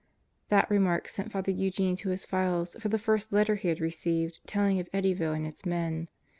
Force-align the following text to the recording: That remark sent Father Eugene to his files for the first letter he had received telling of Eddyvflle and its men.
That 0.49 0.67
remark 0.71 1.07
sent 1.07 1.31
Father 1.31 1.51
Eugene 1.51 1.95
to 1.97 2.09
his 2.09 2.25
files 2.25 2.75
for 2.79 2.89
the 2.89 2.97
first 2.97 3.31
letter 3.31 3.53
he 3.53 3.67
had 3.67 3.79
received 3.79 4.39
telling 4.47 4.79
of 4.79 4.89
Eddyvflle 4.91 5.35
and 5.35 5.45
its 5.45 5.63
men. 5.63 6.09